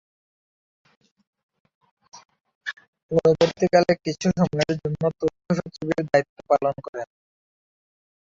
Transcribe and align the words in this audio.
পরবর্তীকালে 3.11 3.93
কিছু 4.05 4.27
সময়ের 4.39 4.75
জন্য 4.81 5.01
তথ্য 5.19 5.47
সচিবের 5.57 6.03
দায়িত্ব 6.09 6.37
পালন 6.49 6.75
করেন। 6.85 7.07